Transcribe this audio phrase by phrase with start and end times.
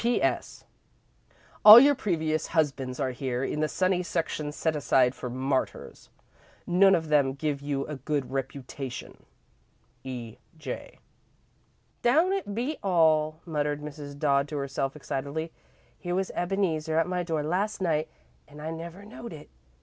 [0.01, 0.65] "P.S.
[1.63, 6.09] All of your previous husbands are here, in the sunny section set aside for martyrs.
[6.65, 9.27] None of them give you a good reputation.
[10.03, 10.37] "E.
[10.57, 10.97] J."
[12.01, 14.17] "Don't it beat all," muttered Mrs.
[14.17, 15.51] Dodd to herself, excitedly.
[15.99, 18.09] "Here was Ebeneezer at my door last night,
[18.47, 19.51] an' I never knowed it.